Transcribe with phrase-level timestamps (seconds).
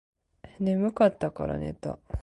[0.59, 1.99] 眠かったらから寝た